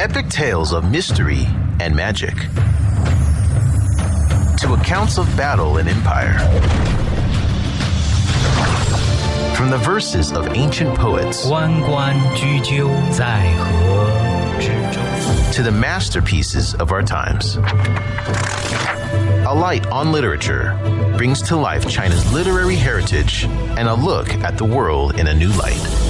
[0.00, 1.46] epic tales of mystery
[1.80, 2.34] and magic,
[4.56, 6.38] to accounts of battle and empire.
[9.54, 14.10] From the verses of ancient poets 关关雎鸠，在河
[14.58, 15.00] 之洲。
[15.52, 17.58] to the masterpieces of our times.
[19.46, 20.74] A Light on Literature
[21.18, 23.44] brings to life China's literary heritage
[23.76, 26.09] and a look at the world in a new light.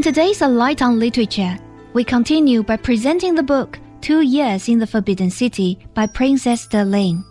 [0.00, 1.58] In today's A Light on Literature,
[1.92, 6.86] we continue by presenting the book Two Years in the Forbidden City by Princess Der
[6.86, 7.22] Ling.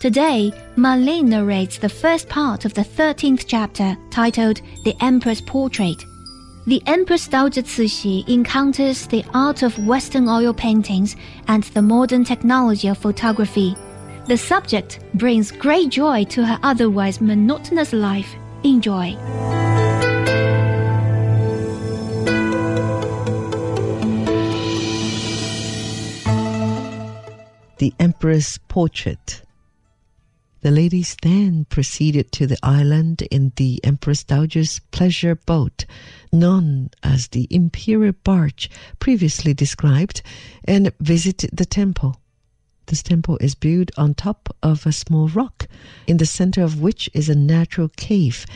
[0.00, 6.02] Today, Marlene narrates the first part of the 13th chapter titled The Emperor's Portrait.
[6.66, 11.16] The Empress Dowager Cixi encounters the art of Western oil paintings
[11.48, 13.76] and the modern technology of photography.
[14.28, 18.34] The subject brings great joy to her otherwise monotonous life.
[18.62, 19.14] Enjoy.
[27.84, 29.42] The Emperor's Portrait.
[30.62, 35.84] The ladies then proceeded to the island in the Empress Dowager's pleasure boat,
[36.32, 40.22] known as the Imperial Barge, previously described,
[40.64, 42.22] and visited the temple.
[42.86, 45.66] This temple is built on top of a small rock,
[46.06, 48.46] in the center of which is a natural cave,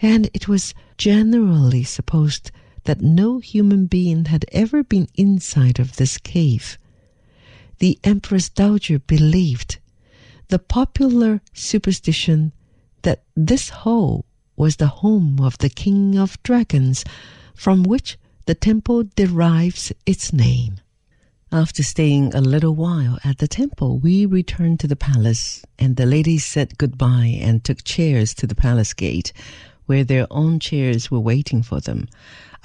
[0.00, 2.50] and it was generally supposed
[2.84, 6.78] that no human being had ever been inside of this cave.
[7.78, 9.78] The Empress Dowager believed
[10.48, 12.52] the popular superstition
[13.02, 14.24] that this hole
[14.56, 17.04] was the home of the king of dragons,
[17.54, 20.76] from which the temple derives its name.
[21.50, 26.06] After staying a little while at the temple, we returned to the palace, and the
[26.06, 29.32] ladies said goodbye and took chairs to the palace gate,
[29.86, 32.08] where their own chairs were waiting for them.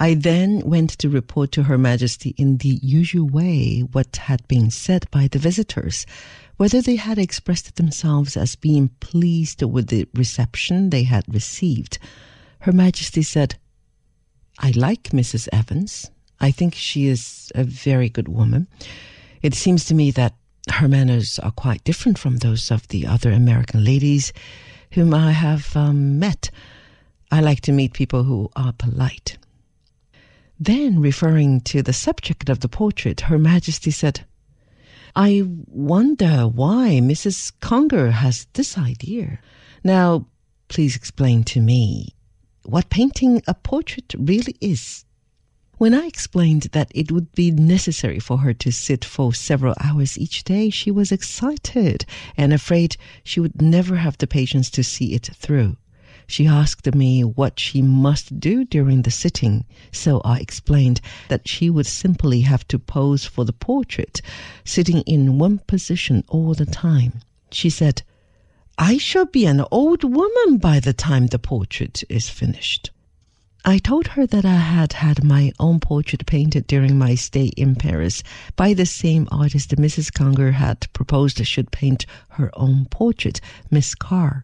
[0.00, 4.70] I then went to report to Her Majesty in the usual way what had been
[4.70, 6.06] said by the visitors,
[6.56, 11.98] whether they had expressed themselves as being pleased with the reception they had received.
[12.60, 13.56] Her Majesty said,
[14.60, 15.48] I like Mrs.
[15.52, 16.10] Evans.
[16.40, 18.68] I think she is a very good woman.
[19.42, 20.34] It seems to me that
[20.70, 24.32] her manners are quite different from those of the other American ladies
[24.92, 26.50] whom I have um, met.
[27.32, 29.38] I like to meet people who are polite.
[30.60, 34.24] Then, referring to the subject of the portrait, Her Majesty said,
[35.14, 37.52] I wonder why Mrs.
[37.60, 39.38] Conger has this idea.
[39.84, 40.26] Now,
[40.66, 42.14] please explain to me
[42.64, 45.04] what painting a portrait really is.
[45.78, 50.18] When I explained that it would be necessary for her to sit for several hours
[50.18, 52.04] each day, she was excited
[52.36, 55.76] and afraid she would never have the patience to see it through.
[56.30, 61.70] She asked me what she must do during the sitting, so I explained that she
[61.70, 64.20] would simply have to pose for the portrait,
[64.62, 67.20] sitting in one position all the time.
[67.50, 68.02] She said,
[68.76, 72.90] I shall be an old woman by the time the portrait is finished.
[73.64, 77.74] I told her that I had had my own portrait painted during my stay in
[77.74, 78.22] Paris
[78.54, 80.12] by the same artist Mrs.
[80.12, 83.40] Conger had proposed should paint her own portrait,
[83.70, 84.42] Miss Carl.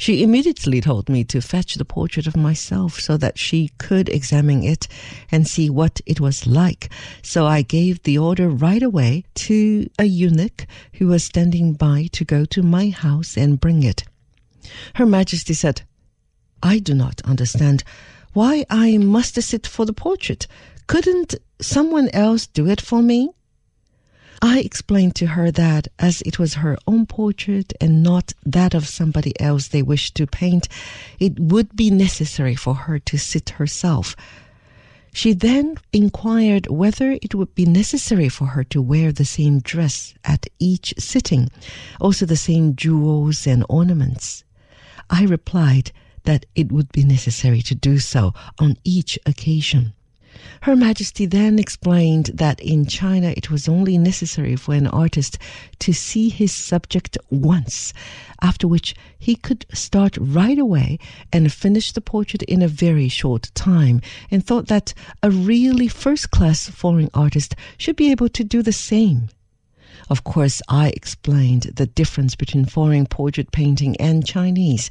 [0.00, 4.62] She immediately told me to fetch the portrait of myself so that she could examine
[4.62, 4.88] it
[5.30, 6.88] and see what it was like.
[7.22, 12.24] So I gave the order right away to a eunuch who was standing by to
[12.24, 14.04] go to my house and bring it.
[14.94, 15.82] Her Majesty said,
[16.62, 17.84] I do not understand
[18.32, 20.46] why I must sit for the portrait.
[20.86, 23.32] Couldn't someone else do it for me?
[24.42, 28.88] I explained to her that as it was her own portrait and not that of
[28.88, 30.66] somebody else they wished to paint,
[31.18, 34.16] it would be necessary for her to sit herself.
[35.12, 40.14] She then inquired whether it would be necessary for her to wear the same dress
[40.24, 41.50] at each sitting,
[42.00, 44.44] also the same jewels and ornaments.
[45.10, 45.92] I replied
[46.24, 49.92] that it would be necessary to do so on each occasion.
[50.62, 55.36] Her Majesty then explained that in China it was only necessary for an artist
[55.80, 57.92] to see his subject once,
[58.40, 60.98] after which he could start right away
[61.30, 64.00] and finish the portrait in a very short time,
[64.30, 68.72] and thought that a really first class foreign artist should be able to do the
[68.72, 69.28] same.
[70.08, 74.88] Of course, I explained the difference between foreign portrait painting and Chinese,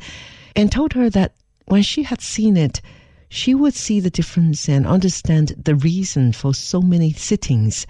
[0.55, 1.33] and told her that
[1.65, 2.81] when she had seen it,
[3.29, 7.85] she would see the difference and understand the reason for so many sittings.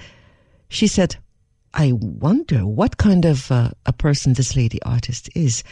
[0.68, 1.16] She said,
[1.74, 5.64] I wonder what kind of uh, a person this lady artist is.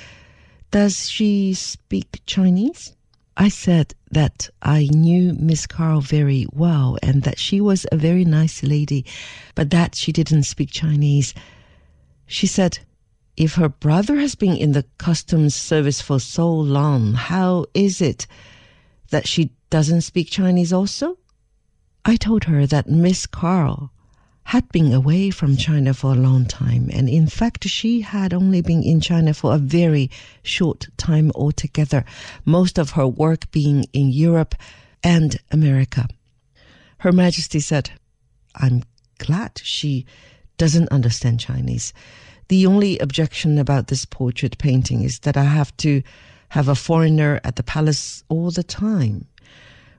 [0.71, 2.93] Does she speak Chinese?
[3.35, 8.25] I said that I knew Miss Carl very well and that she was a very
[8.25, 9.05] nice lady,
[9.53, 11.33] but that she didn't speak Chinese.
[12.25, 12.79] She said,
[13.35, 18.25] if her brother has been in the customs service for so long, how is it
[19.09, 21.17] that she doesn't speak Chinese also?
[22.05, 23.91] I told her that Miss Carl
[24.43, 28.61] had been away from China for a long time, and in fact, she had only
[28.61, 30.09] been in China for a very
[30.41, 32.05] short time altogether,
[32.45, 34.55] most of her work being in Europe
[35.03, 36.07] and America.
[36.99, 37.91] Her Majesty said,
[38.55, 38.83] I'm
[39.17, 40.05] glad she
[40.57, 41.91] doesn't understand Chinese.
[42.47, 46.01] The only objection about this portrait painting is that I have to
[46.49, 49.25] have a foreigner at the palace all the time.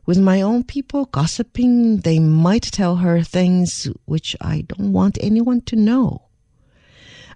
[0.06, 5.60] With my own people gossiping, they might tell her things which I don't want anyone
[5.62, 6.22] to know.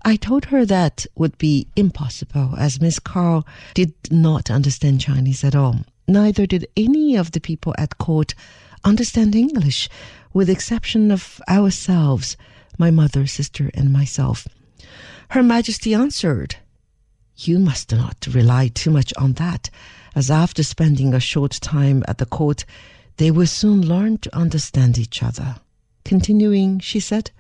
[0.05, 5.55] I told her that would be impossible as Miss Carl did not understand Chinese at
[5.55, 5.85] all.
[6.09, 8.35] Neither did any of the people at court
[8.85, 9.89] understand English,
[10.33, 12.37] with exception of ourselves,
[12.79, 14.49] my mother, sister, and myself.
[15.29, 16.57] Her Majesty answered,
[17.45, 19.69] You must not rely too much on that
[20.15, 22.65] as after spending a short time at the court,
[23.17, 25.57] they will soon learn to understand each other.
[26.05, 27.33] Continuing, she said,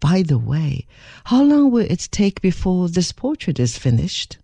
[0.00, 0.86] By the way,
[1.26, 4.38] how long will it take before this portrait is finished?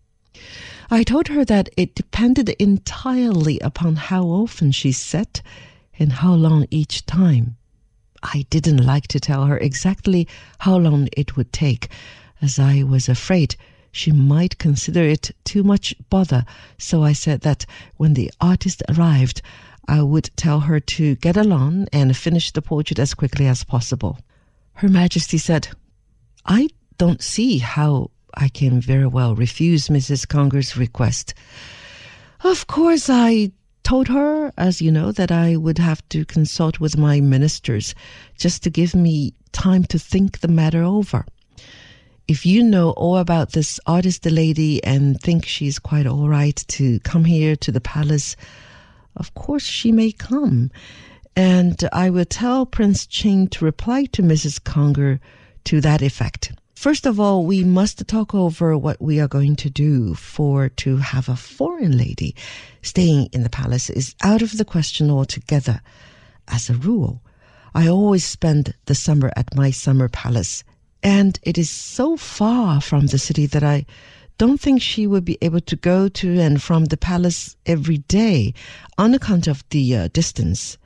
[0.89, 5.43] I told her that it depended entirely upon how often she sat
[5.99, 7.57] and how long each time.
[8.23, 10.29] I didn't like to tell her exactly
[10.59, 11.89] how long it would take,
[12.41, 13.57] as I was afraid
[13.95, 16.45] she might consider it too much bother.
[16.79, 17.65] So I said that
[17.97, 19.41] when the artist arrived,
[19.87, 24.19] I would tell her to get along and finish the portrait as quickly as possible.
[24.75, 25.69] Her Majesty said,
[26.45, 30.27] I don't see how I can very well refuse Mrs.
[30.27, 31.33] Conger's request.
[32.43, 33.53] Of course, I
[33.85, 37.95] told her, as you know, that I would have to consult with my ministers
[38.37, 41.25] just to give me time to think the matter over
[42.27, 46.57] if you know all about this artist the lady and think she's quite all right
[46.69, 48.35] to come here to the palace,
[49.17, 50.71] of course she may come.
[51.37, 54.63] And I will tell Prince Ching to reply to Mrs.
[54.63, 55.21] Conger
[55.65, 56.53] to that effect.
[56.75, 60.97] First of all, we must talk over what we are going to do, for to
[60.99, 62.35] have a foreign lady
[62.83, 65.81] staying in the palace is out of the question altogether.
[66.49, 67.23] As a rule,
[67.75, 70.65] I always spend the summer at my summer palace
[71.05, 73.85] and it is so far from the city that I
[74.39, 78.55] don't think she would be able to go to and from the palace every day
[78.97, 80.79] on account of the uh, distance.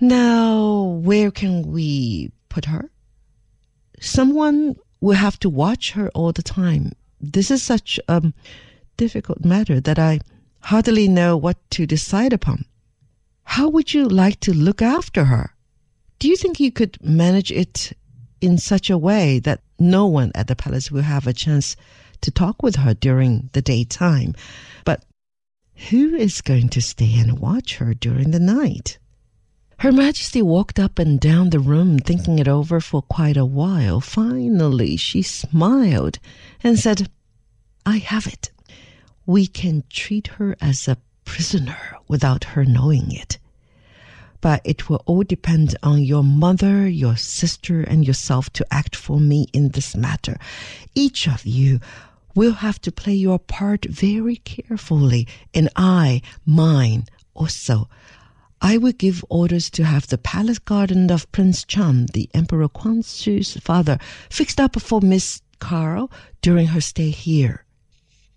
[0.00, 2.90] Now, where can we put her?
[4.00, 6.92] Someone will have to watch her all the time.
[7.20, 8.32] This is such a
[8.96, 10.20] difficult matter that I
[10.60, 12.64] hardly know what to decide upon.
[13.44, 15.54] How would you like to look after her?
[16.18, 17.92] Do you think you could manage it
[18.46, 21.74] in such a way that no one at the palace will have a chance
[22.20, 24.34] to talk with her during the daytime.
[24.84, 25.04] But
[25.90, 28.98] who is going to stay and watch her during the night?
[29.80, 34.00] Her Majesty walked up and down the room thinking it over for quite a while.
[34.00, 36.18] Finally, she smiled
[36.62, 37.10] and said,
[37.84, 38.52] I have it.
[39.26, 43.38] We can treat her as a prisoner without her knowing it
[44.40, 49.20] but it will all depend on your mother, your sister, and yourself to act for
[49.20, 50.36] me in this matter.
[50.94, 51.80] Each of you
[52.34, 57.88] will have to play your part very carefully, and I, mine also.
[58.60, 63.02] I will give orders to have the palace garden of Prince Chun, the Emperor Kwang
[63.02, 63.98] Hsu's father,
[64.30, 67.65] fixed up for Miss Carl during her stay here.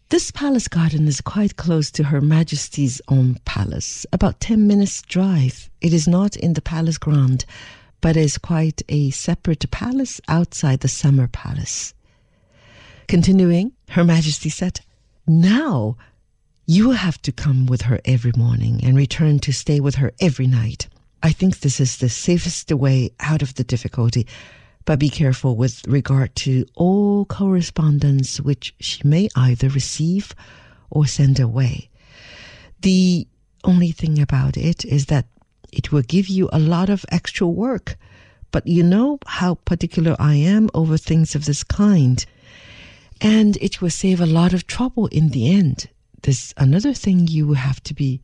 [0.09, 5.69] This palace garden is quite close to Her Majesty's own palace, about 10 minutes' drive.
[5.81, 7.45] It is not in the palace ground,
[8.01, 11.93] but is quite a separate palace outside the summer palace.
[13.07, 14.81] Continuing, Her Majesty said,
[15.27, 15.95] Now
[16.65, 20.47] you have to come with her every morning and return to stay with her every
[20.47, 20.87] night.
[21.21, 24.25] I think this is the safest way out of the difficulty
[24.89, 30.34] but be careful with regard to all correspondence which she may either receive
[30.89, 31.88] or send away.
[32.81, 33.27] The
[33.63, 35.27] only thing about it is that
[35.72, 37.98] it will give you a lot of extra work,
[38.50, 42.25] but you know how particular I am over things of this kind.
[43.22, 45.88] And it will save a lot of trouble in the end.
[46.24, 48.22] There's another thing you will have to be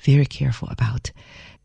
[0.00, 1.12] very careful about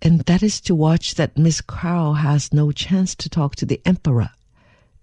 [0.01, 3.81] and that is to watch that Miss Carl has no chance to talk to the
[3.85, 4.29] emperor.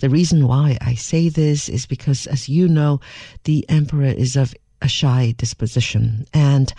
[0.03, 2.99] The reason why I say this is because, as you know,
[3.45, 6.75] the emperor is of a shy disposition and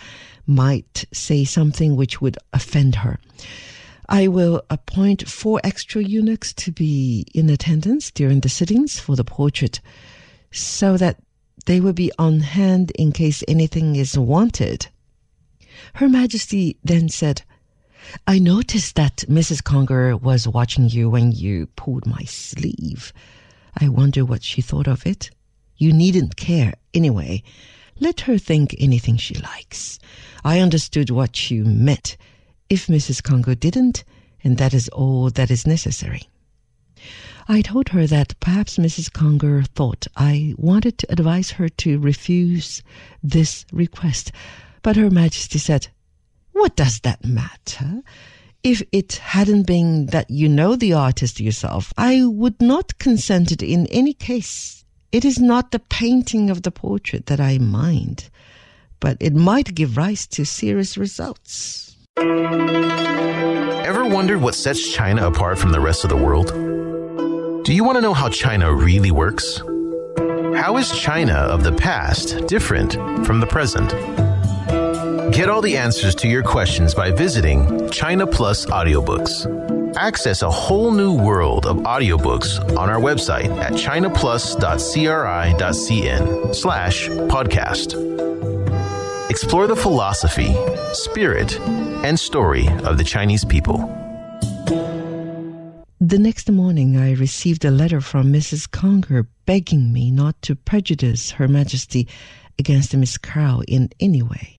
[0.46, 3.18] might say something which would offend her.
[4.10, 9.24] I will appoint four extra eunuchs to be in attendance during the sittings for the
[9.24, 9.80] portrait
[10.52, 11.16] so that
[11.64, 14.88] they will be on hand in case anything is wanted.
[15.94, 17.40] Her Majesty then said,
[18.26, 19.64] I noticed that Mrs.
[19.64, 23.12] Conger was watching you when you pulled my sleeve.
[23.80, 25.30] I wonder what she thought of it.
[25.76, 27.42] You needn't care anyway.
[28.00, 29.98] Let her think anything she likes.
[30.44, 32.16] I understood what you meant.
[32.68, 33.22] If Mrs.
[33.22, 34.04] Conger didn't,
[34.42, 36.28] and that is all that is necessary.
[37.48, 39.12] I told her that perhaps Mrs.
[39.12, 42.82] Conger thought I wanted to advise her to refuse
[43.22, 44.32] this request,
[44.82, 45.88] but Her Majesty said,
[46.54, 48.00] What does that matter?
[48.62, 53.62] If it hadn't been that you know the artist yourself, I would not consent it
[53.62, 54.84] in any case.
[55.10, 58.30] It is not the painting of the portrait that I mind,
[59.00, 61.96] but it might give rise to serious results.
[62.16, 66.46] Ever wondered what sets China apart from the rest of the world?
[67.64, 69.58] Do you want to know how China really works?
[70.54, 72.92] How is China of the past different
[73.26, 73.92] from the present?
[75.34, 79.96] Get all the answers to your questions by visiting China Plus Audiobooks.
[79.96, 87.94] Access a whole new world of audiobooks on our website at chinaplus.cri.cn slash podcast.
[89.28, 90.54] Explore the philosophy,
[90.92, 91.58] spirit,
[92.04, 93.78] and story of the Chinese people.
[96.00, 98.70] The next morning, I received a letter from Mrs.
[98.70, 102.06] Conger begging me not to prejudice Her Majesty
[102.56, 104.58] against Miss Carroll in any way.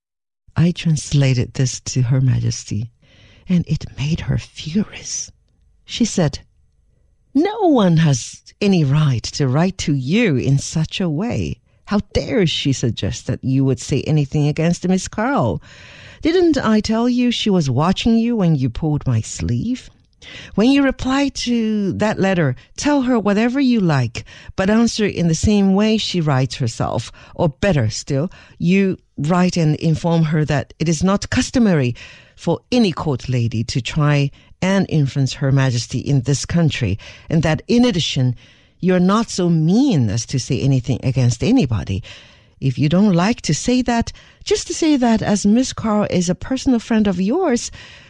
[0.58, 2.92] I translated this to Her Majesty,
[3.48, 5.32] and it made her furious.
[5.84, 6.40] She said,
[7.34, 11.60] No one has any right to write to you in such a way.
[11.86, 15.62] How dare she suggest that you would say anything against Miss Carroll?
[16.22, 19.90] Didn't I tell you she was watching you when you pulled my sleeve?
[20.56, 25.36] When you reply to that letter, tell her whatever you like, but answer in the
[25.36, 27.12] same way she writes herself.
[27.36, 31.96] Or better still, you write and inform her that it is not customary
[32.36, 34.32] for any court lady to try
[34.62, 36.98] and influence Her Majesty in this country,
[37.30, 38.36] and that in addition,
[38.80, 42.04] you're not so mean as to say anything against anybody.
[42.60, 44.12] If you don't like to say that,
[44.44, 47.70] just to say that as Miss Carl is a personal friend of yours,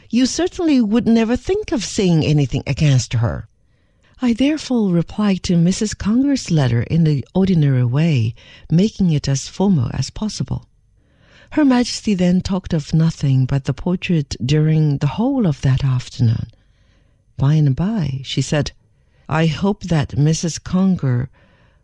[0.09, 3.47] you certainly would never think of saying anything against her.
[4.21, 5.97] I therefore replied to Mrs.
[5.97, 8.33] Conger's letter in the ordinary way,
[8.71, 10.67] making it as formal as possible.
[11.51, 16.47] Her Majesty then talked of nothing but the portrait during the whole of that afternoon.
[17.37, 18.71] By and by, she said,
[19.27, 20.63] I hope that Mrs.
[20.63, 21.29] Conger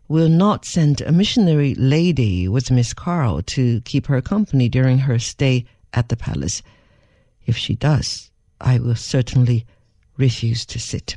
[0.08, 5.18] will not send a missionary lady with Miss Carl to keep her company during her
[5.18, 6.62] stay at the palace.
[7.46, 8.30] If she does,
[8.60, 9.66] I will certainly
[10.16, 11.16] refuse to sit.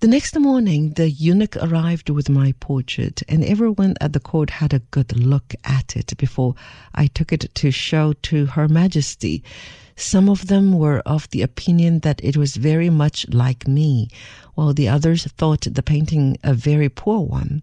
[0.00, 4.72] The next morning, the eunuch arrived with my portrait, and everyone at the court had
[4.72, 6.54] a good look at it before
[6.94, 9.44] I took it to show to Her Majesty.
[9.96, 14.08] Some of them were of the opinion that it was very much like me,
[14.54, 17.62] while the others thought the painting a very poor one.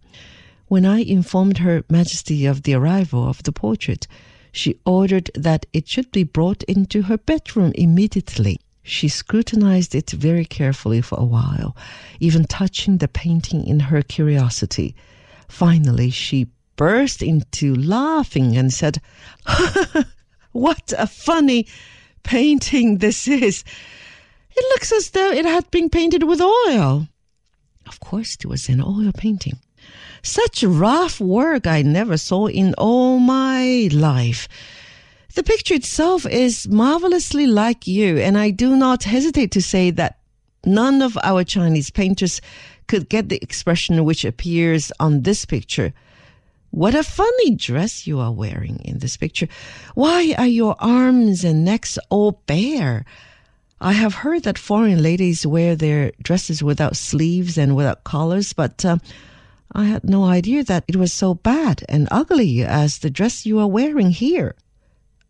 [0.67, 4.05] When I informed Her Majesty of the arrival of the portrait,
[4.51, 8.59] she ordered that it should be brought into her bedroom immediately.
[8.83, 11.75] She scrutinized it very carefully for a while,
[12.19, 14.95] even touching the painting in her curiosity.
[15.47, 19.01] Finally, she burst into laughing and said,
[20.53, 21.67] What a funny
[22.23, 23.63] painting this is!
[24.55, 27.07] It looks as though it had been painted with oil.
[27.85, 29.59] Of course, it was an oil painting.
[30.21, 34.47] Such rough work I never saw in all my life.
[35.35, 40.17] The picture itself is marvelously like you, and I do not hesitate to say that
[40.65, 42.41] none of our Chinese painters
[42.87, 45.93] could get the expression which appears on this picture.
[46.71, 49.47] What a funny dress you are wearing in this picture.
[49.95, 53.05] Why are your arms and necks all bare?
[53.79, 58.83] I have heard that foreign ladies wear their dresses without sleeves and without collars, but
[58.83, 58.97] uh,
[59.71, 63.59] I had no idea that it was so bad and ugly as the dress you
[63.59, 64.55] are wearing here.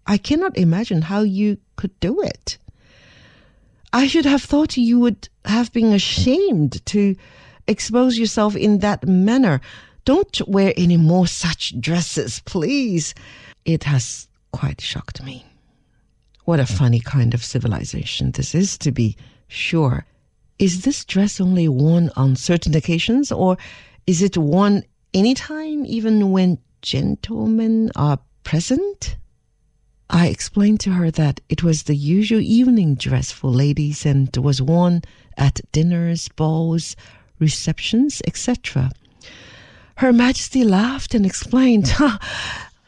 [0.06, 2.58] I cannot imagine how you could do it.
[3.92, 7.16] I should have thought you would have been ashamed to
[7.68, 9.60] expose yourself in that manner.
[10.06, 13.14] Don't wear any more such dresses, please.
[13.66, 15.46] It has quite shocked me.
[16.46, 19.18] What a funny kind of civilization this is, to be
[19.50, 20.06] sure.
[20.60, 23.58] is this dress only worn on certain occasions or
[24.08, 24.84] is it worn
[25.14, 29.18] anytime, even when gentlemen are present?
[30.10, 34.62] I explained to her that it was the usual evening dress for ladies and was
[34.62, 35.02] worn
[35.36, 36.96] at dinners, balls,
[37.40, 38.92] receptions, etc.
[39.98, 41.92] Her Majesty laughed and explained,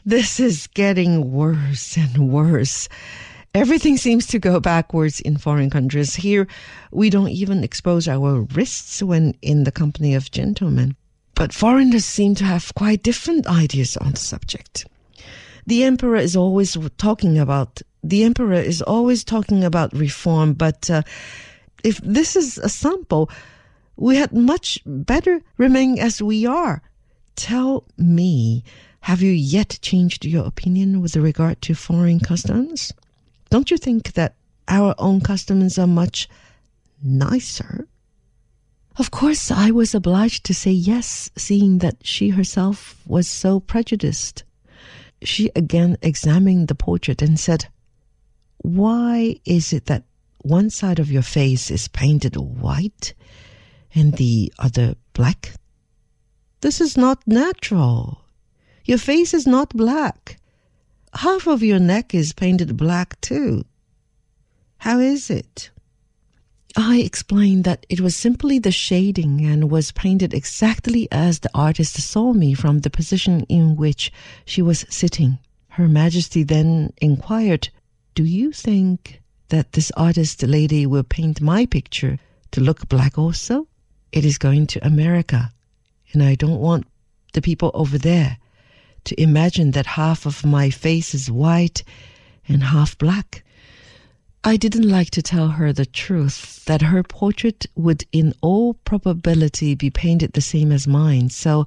[0.06, 2.88] This is getting worse and worse.
[3.52, 6.14] Everything seems to go backwards in foreign countries.
[6.14, 6.46] Here,
[6.92, 10.96] we don't even expose our wrists when in the company of gentlemen.
[11.40, 14.84] But foreigners seem to have quite different ideas on the subject.
[15.64, 21.00] The emperor is always talking about the emperor is always talking about reform, but uh,
[21.82, 23.30] if this is a sample,
[23.96, 26.82] we had much better remain as we are.
[27.36, 28.62] Tell me,
[29.00, 32.92] have you yet changed your opinion with regard to foreign customs?
[33.48, 34.34] Don't you think that
[34.68, 36.28] our own customs are much
[37.02, 37.86] nicer?
[39.00, 44.44] Of course, I was obliged to say yes, seeing that she herself was so prejudiced.
[45.22, 47.68] She again examined the portrait and said,
[48.58, 50.04] Why is it that
[50.42, 53.14] one side of your face is painted white
[53.94, 55.54] and the other black?
[56.60, 58.20] This is not natural.
[58.84, 60.36] Your face is not black.
[61.14, 63.64] Half of your neck is painted black too.
[64.76, 65.70] How is it?
[66.76, 72.00] I explained that it was simply the shading and was painted exactly as the artist
[72.00, 74.12] saw me from the position in which
[74.44, 75.38] she was sitting.
[75.70, 77.70] Her Majesty then inquired,
[78.14, 82.18] Do you think that this artist lady will paint my picture
[82.52, 83.66] to look black also?
[84.12, 85.52] It is going to America,
[86.12, 86.86] and I don't want
[87.32, 88.38] the people over there
[89.04, 91.82] to imagine that half of my face is white
[92.46, 93.44] and half black.
[94.42, 99.74] I didn't like to tell her the truth that her portrait would in all probability
[99.74, 101.66] be painted the same as mine, so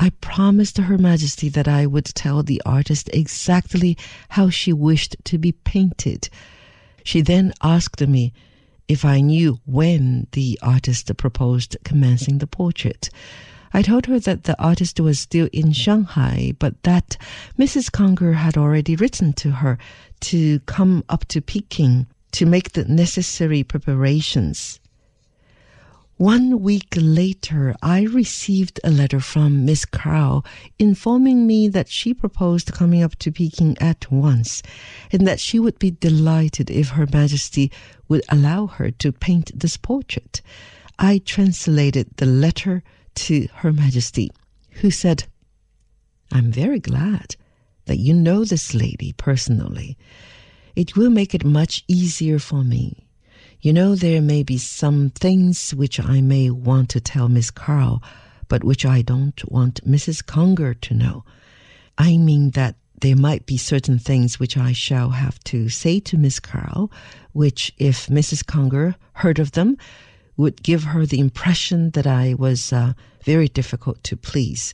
[0.00, 3.96] I promised Her Majesty that I would tell the artist exactly
[4.30, 6.28] how she wished to be painted.
[7.04, 8.32] She then asked me
[8.88, 13.10] if I knew when the artist proposed commencing the portrait.
[13.72, 17.18] I told her that the artist was still in Shanghai, but that
[17.58, 17.92] Mrs.
[17.92, 19.78] Conger had already written to her
[20.20, 24.80] to come up to Peking to make the necessary preparations.
[26.16, 30.44] One week later, I received a letter from Miss Carl
[30.78, 34.62] informing me that she proposed coming up to Peking at once,
[35.12, 37.70] and that she would be delighted if Her Majesty
[38.08, 40.40] would allow her to paint this portrait.
[40.98, 42.82] I translated the letter
[43.18, 44.30] to Her Majesty,
[44.80, 45.24] who said,
[46.30, 47.36] I'm very glad
[47.86, 49.96] that you know this lady personally.
[50.76, 53.08] It will make it much easier for me.
[53.60, 58.02] You know, there may be some things which I may want to tell Miss Carl,
[58.46, 60.24] but which I don't want Mrs.
[60.24, 61.24] Conger to know.
[61.96, 66.16] I mean that there might be certain things which I shall have to say to
[66.16, 66.92] Miss Carl,
[67.32, 68.46] which, if Mrs.
[68.46, 69.76] Conger heard of them,
[70.38, 74.72] would give her the impression that I was uh, very difficult to please.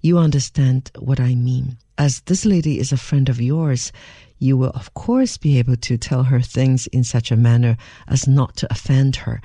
[0.00, 1.76] You understand what I mean.
[1.98, 3.92] As this lady is a friend of yours,
[4.38, 7.76] you will of course be able to tell her things in such a manner
[8.08, 9.42] as not to offend her.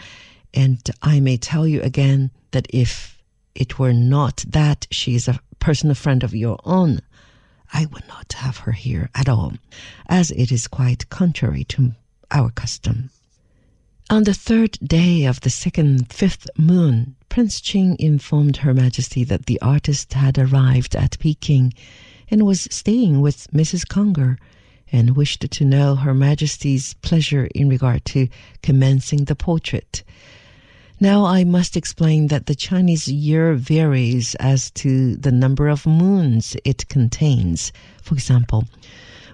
[0.54, 3.22] And I may tell you again that if
[3.54, 7.02] it were not that she is a personal friend of your own,
[7.74, 9.54] I would not have her here at all,
[10.08, 11.94] as it is quite contrary to
[12.32, 13.10] our custom.
[14.10, 19.48] On the third day of the second fifth moon, Prince Ching informed Her Majesty that
[19.48, 21.74] the artist had arrived at Peking
[22.32, 23.86] and was staying with Mrs.
[23.86, 24.38] Conger
[24.94, 28.30] and wished to know Her Majesty's pleasure in regard to
[28.64, 30.04] commencing the portrait.
[31.02, 36.56] Now I must explain that the Chinese year varies as to the number of moons
[36.64, 37.74] it contains.
[38.02, 38.70] For example,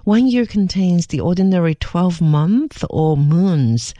[0.02, 3.94] one year contains the ordinary 12 month or moons.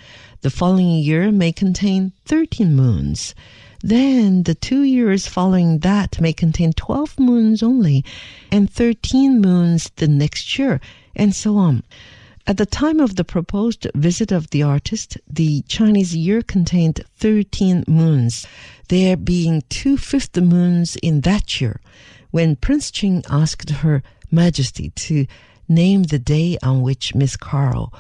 [0.45, 3.35] The following year may contain 13 moons.
[3.81, 8.05] Then the two years following that may contain 12 moons only,
[8.53, 10.83] and 13 moons the next year,
[11.17, 11.83] and so on.
[12.47, 17.85] At the time of the proposed visit of the artist, the Chinese year contained 13
[17.89, 18.47] moons,
[18.91, 21.81] there being two fifth moons in that year.
[22.33, 25.27] When Prince Ching asked Her Majesty to
[25.71, 27.95] name the day on which Miss Carl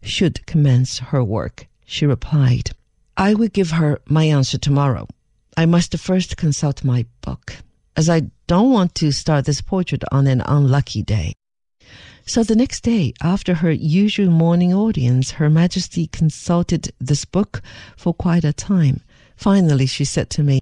[0.00, 2.70] should commence her work, she replied,
[3.16, 5.08] I will give her my answer tomorrow.
[5.56, 7.56] I must first consult my book,
[7.96, 11.32] as I don't want to start this portrait on an unlucky day.
[12.26, 17.62] So the next day, after her usual morning audience, Her Majesty consulted this book
[17.96, 19.00] for quite a time.
[19.34, 20.60] Finally, she said to me,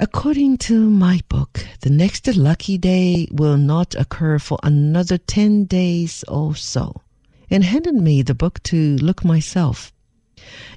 [0.00, 6.24] According to my book, the next lucky day will not occur for another 10 days
[6.26, 7.02] or so,
[7.48, 9.92] and handed me the book to look myself.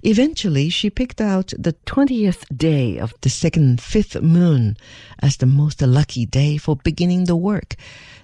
[0.03, 4.77] Eventually, she picked out the 20th day of the second fifth moon
[5.19, 7.75] as the most lucky day for beginning the work.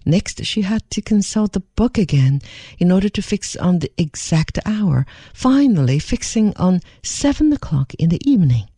[0.06, 2.42] Next, she had to consult the book again
[2.78, 8.22] in order to fix on the exact hour, finally fixing on 7 o'clock in the
[8.30, 8.70] evening.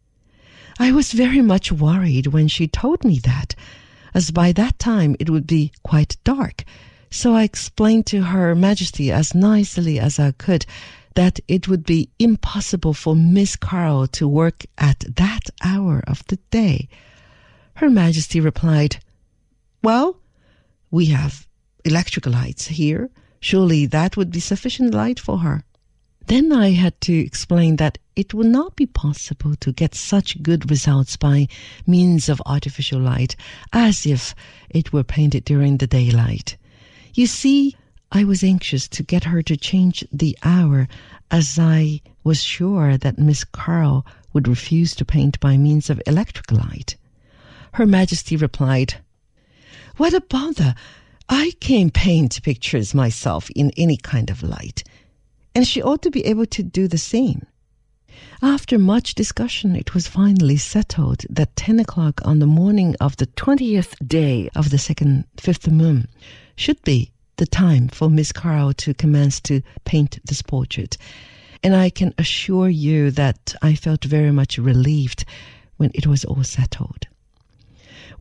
[0.79, 3.55] I was very much worried when she told me that,
[4.13, 6.63] as by that time it would be quite dark.
[7.09, 10.65] So I explained to Her Majesty as nicely as I could
[11.17, 16.35] that it would be impossible for Miss Carl to work at that hour of the
[16.51, 16.87] day.
[17.73, 18.97] Her Majesty replied,
[19.81, 20.19] Well,
[20.91, 21.47] we have
[21.83, 23.09] electric lights here.
[23.39, 25.63] Surely that would be sufficient light for her.
[26.27, 30.69] Then I had to explain that it would not be possible to get such good
[30.69, 31.47] results by
[31.87, 33.35] means of artificial light
[33.73, 34.35] as if
[34.69, 36.57] it were painted during the daylight.
[37.15, 37.75] You see,
[38.11, 40.87] I was anxious to get her to change the hour
[41.29, 46.51] as I was sure that Miss Carl would refuse to paint by means of electric
[46.51, 46.95] light.
[47.73, 48.95] Her Majesty replied,
[49.97, 50.75] What a bother!
[51.27, 54.83] I can paint pictures myself in any kind of light
[55.57, 57.43] and she ought to be able to do the same.
[58.43, 63.25] After much discussion, it was finally settled that 10 o'clock on the morning of the
[63.25, 66.09] 20th day of the second fifth moon
[66.55, 70.97] should be the time for Miss Carl to commence to paint this portrait.
[71.63, 75.23] And I can assure you that I felt very much relieved
[75.77, 77.07] when it was all settled.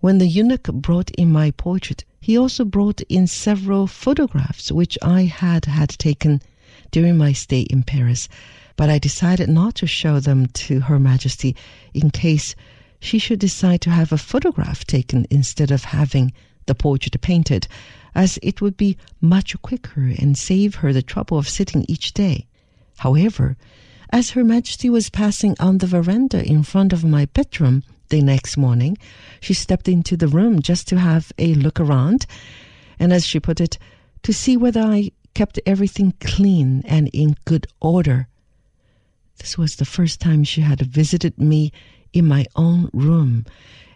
[0.01, 5.23] When the eunuch brought in my portrait, he also brought in several photographs which I
[5.23, 6.43] had had taken
[6.91, 8.29] during my stay in Paris,
[8.77, 11.57] but I decided not to show them to Her Majesty
[11.95, 12.55] in case
[13.01, 16.33] she should decide to have a photograph taken instead of having
[16.67, 17.67] the portrait painted,
[18.15, 22.47] as it would be much quicker and save her the trouble of sitting each day.
[22.99, 23.57] However,
[24.11, 28.57] as Her Majesty was passing on the veranda in front of my bedroom the next
[28.57, 28.97] morning,
[29.41, 32.27] she stepped into the room just to have a look around,
[32.99, 33.79] and as she put it,
[34.23, 38.29] to see whether I kept everything clean and in good order.
[39.39, 41.73] This was the first time she had visited me
[42.13, 43.45] in my own room,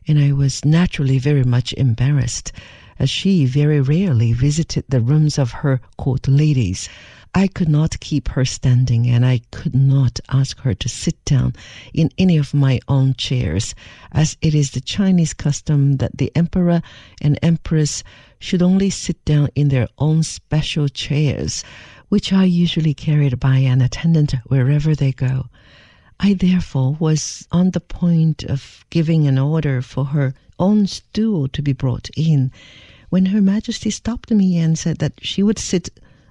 [0.08, 2.52] and I was naturally very much embarrassed,
[2.98, 6.88] as she very rarely visited the rooms of her court ladies.
[7.34, 11.54] I could not keep her standing, and I could not ask her to sit down
[11.94, 13.74] in any of my own chairs,
[14.10, 16.82] as it is the Chinese custom that the emperor
[17.20, 18.02] and empress
[18.38, 21.62] should only sit down in their own special chairs,
[22.08, 25.48] which are usually carried by an attendant wherever they go.
[26.22, 31.62] I therefore was on the point of giving an order for her own stool to
[31.62, 32.52] be brought in,
[33.08, 35.88] when Her Majesty stopped me and said that she would sit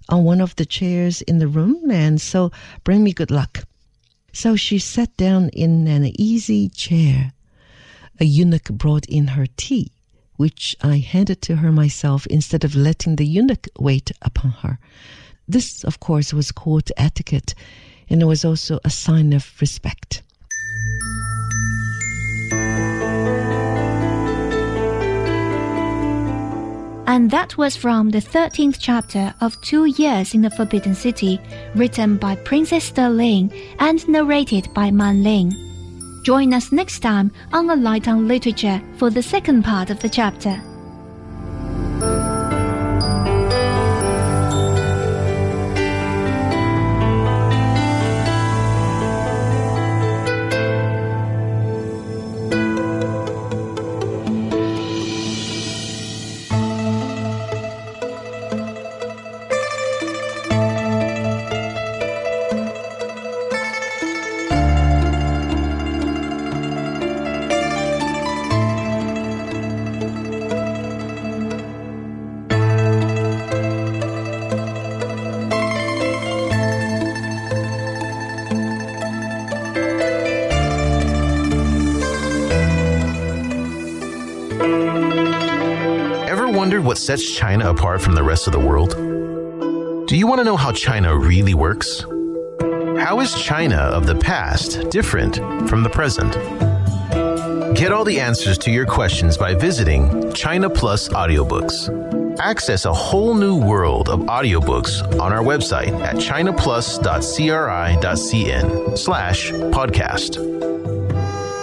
[0.08, 2.52] on one of the chairs in the room, and so
[2.84, 3.68] bring me good luck.
[4.32, 7.34] So she sat down in an easy chair.
[8.20, 9.92] A eunuch brought in her tea,
[10.36, 14.78] which I handed to her myself instead of letting the eunuch wait upon her.
[15.48, 17.56] This, of course, was court etiquette,
[18.10, 20.24] and it was also a sign of respect.
[27.10, 31.42] And that was from the 13th chapter of Two Years in the Forbidden City,
[31.74, 35.52] written by Princess Ling and narrated by Man Ling.
[36.24, 40.10] Join us next time on A Light on Literature for the second part of the
[40.10, 40.62] chapter.
[86.90, 88.96] What sets China apart from the rest of the world?
[90.08, 92.04] Do you want to know how China really works?
[92.98, 95.36] How is China of the past different
[95.70, 96.34] from the present?
[97.78, 102.40] Get all the answers to your questions by visiting China Plus Audiobooks.
[102.40, 110.38] Access a whole new world of audiobooks on our website at chinaplus.cri.cn slash podcast.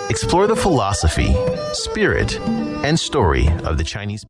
[0.08, 1.34] Explore the philosophy,
[1.72, 2.38] spirit,
[2.84, 4.24] and story of the Chinese